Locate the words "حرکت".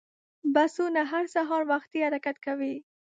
2.07-2.35